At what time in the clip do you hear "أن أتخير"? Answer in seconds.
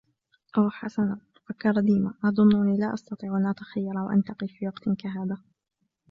3.37-3.97